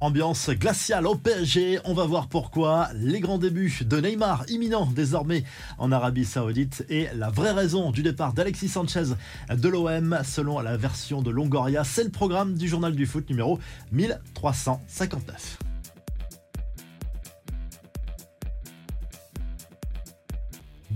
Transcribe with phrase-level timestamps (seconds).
[0.00, 2.88] Ambiance glaciale au PSG, on va voir pourquoi.
[2.94, 5.42] Les grands débuts de Neymar imminents désormais
[5.76, 9.04] en Arabie Saoudite et la vraie raison du départ d'Alexis Sanchez
[9.50, 11.82] de l'OM selon la version de Longoria.
[11.82, 13.58] C'est le programme du journal du foot numéro
[13.90, 15.67] 1359.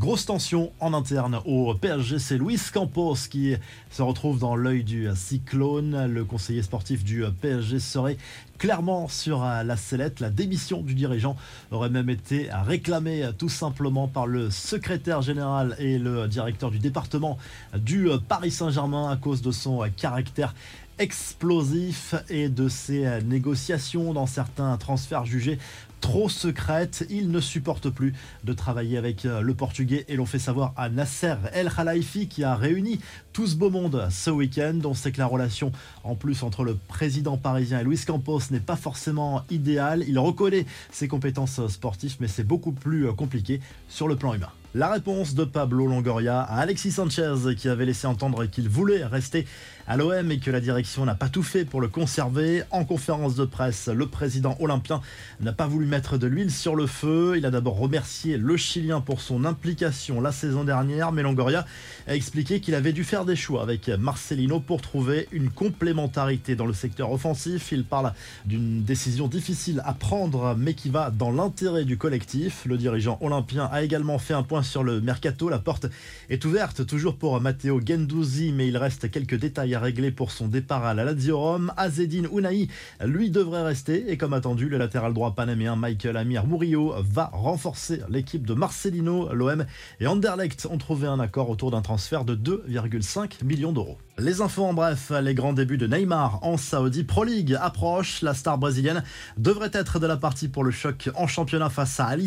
[0.02, 3.54] Grosse tension en interne au PSG, c'est Luis Campos qui
[3.88, 6.06] se retrouve dans l'œil du cyclone.
[6.06, 8.16] Le conseiller sportif du PSG serait
[8.58, 10.18] clairement sur la sellette.
[10.18, 11.36] La démission du dirigeant
[11.70, 17.38] aurait même été réclamée tout simplement par le secrétaire général et le directeur du département
[17.72, 20.52] du Paris Saint-Germain à cause de son caractère
[20.98, 25.58] explosif et de ses négociations dans certains transferts jugés
[26.00, 27.06] trop secrètes.
[27.10, 28.12] Il ne supporte plus
[28.44, 32.54] de travailler avec le Portugais et l'on fait savoir à Nasser El Khalifi qui a
[32.54, 33.00] réuni
[33.32, 34.78] tout ce beau monde ce week-end.
[34.84, 35.72] On sait que la relation
[36.04, 40.04] en plus entre le président parisien et Luis Campos n'est pas forcément idéale.
[40.06, 44.50] Il reconnaît ses compétences sportives mais c'est beaucoup plus compliqué sur le plan humain.
[44.74, 49.46] La réponse de Pablo Longoria à Alexis Sanchez qui avait laissé entendre qu'il voulait rester
[49.86, 52.62] à l'OM et que la direction n'a pas tout fait pour le conserver.
[52.70, 55.02] En conférence de presse, le président olympien
[55.40, 57.34] n'a pas voulu mettre de l'huile sur le feu.
[57.36, 61.66] Il a d'abord remercié le Chilien pour son implication la saison dernière, mais Longoria
[62.06, 66.66] a expliqué qu'il avait dû faire des choix avec Marcelino pour trouver une complémentarité dans
[66.66, 67.72] le secteur offensif.
[67.72, 68.14] Il parle
[68.46, 72.62] d'une décision difficile à prendre mais qui va dans l'intérêt du collectif.
[72.64, 75.48] Le dirigeant olympien a également fait un point sur le mercato.
[75.48, 75.86] La porte
[76.30, 80.48] est ouverte toujours pour Matteo Gendouzi, mais il reste quelques détails à régler pour son
[80.48, 81.72] départ à la Lazio Rome.
[81.76, 82.68] Azedine Unai,
[83.04, 84.10] lui, devrait rester.
[84.10, 89.32] Et comme attendu, le latéral droit panaméen Michael Amir Murillo va renforcer l'équipe de Marcelino.
[89.32, 89.64] L'OM
[90.00, 93.98] et Anderlecht ont trouvé un accord autour d'un transfert de 2,5 millions d'euros.
[94.18, 98.20] Les infos en bref, les grands débuts de Neymar en Saudi Pro League approchent.
[98.20, 99.02] La star brésilienne
[99.38, 102.20] devrait être de la partie pour le choc en championnat face à Al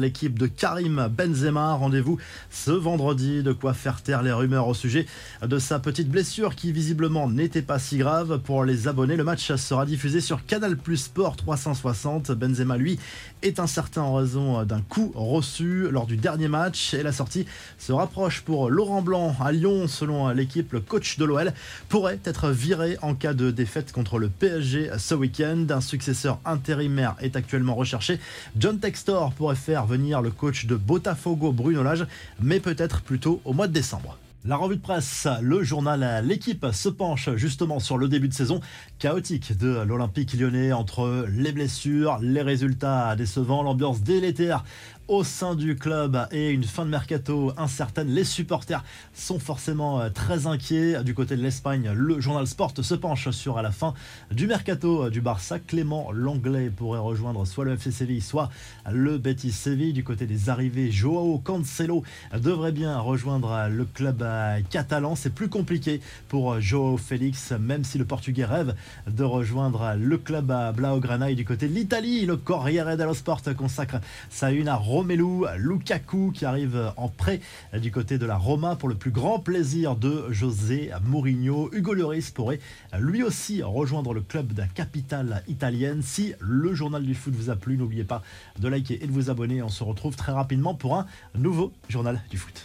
[0.00, 1.75] l'équipe de Karim Benzema.
[1.76, 2.18] Rendez-vous
[2.50, 5.06] ce vendredi, de quoi faire taire les rumeurs au sujet
[5.42, 8.40] de sa petite blessure qui visiblement n'était pas si grave.
[8.44, 12.32] Pour les abonnés, le match sera diffusé sur Canal Plus Sport 360.
[12.32, 12.98] Benzema, lui,
[13.42, 17.46] est incertain en raison d'un coup reçu lors du dernier match et la sortie
[17.78, 19.86] se rapproche pour Laurent Blanc à Lyon.
[19.86, 21.52] Selon l'équipe, le coach de l'OL
[21.88, 25.66] pourrait être viré en cas de défaite contre le PSG ce week-end.
[25.70, 28.18] Un successeur intérimaire est actuellement recherché.
[28.56, 32.06] John Textor pourrait faire venir le coach de Botafogo Lage,
[32.40, 34.18] mais peut-être plutôt au mois de décembre.
[34.44, 38.60] La revue de presse, le journal L'équipe se penche justement sur le début de saison
[39.00, 44.62] chaotique de l'Olympique lyonnais entre les blessures, les résultats décevants, l'ambiance délétère
[45.08, 48.08] au sein du club et une fin de mercato incertaine.
[48.08, 48.82] Les supporters
[49.14, 51.02] sont forcément euh, très inquiets.
[51.04, 53.94] Du côté de l'Espagne, le journal Sport se penche sur la fin
[54.32, 55.60] du mercato du Barça.
[55.60, 58.50] Clément Langlais pourrait rejoindre soit le FC Séville, soit
[58.90, 59.92] le Betis Séville.
[59.92, 62.02] Du côté des arrivées, Joao Cancelo
[62.36, 64.25] devrait bien rejoindre le club euh,
[64.70, 65.14] catalan.
[65.14, 68.74] C'est plus compliqué pour Joao Félix, même si le Portugais rêve
[69.06, 71.30] de rejoindre le club Blaugrana.
[71.30, 74.00] Et du côté de l'Italie, le Corriere dello Sport consacre
[74.30, 77.40] sa une à Romelu Lukaku qui arrive en prêt
[77.80, 81.70] du côté de la Roma pour le plus grand plaisir de José Mourinho.
[81.72, 82.60] Hugo Lloris pourrait
[82.98, 86.02] lui aussi rejoindre le club de la capitale italienne.
[86.02, 88.22] Si le journal du foot vous a plu, n'oubliez pas
[88.58, 89.62] de liker et de vous abonner.
[89.62, 92.64] On se retrouve très rapidement pour un nouveau journal du foot.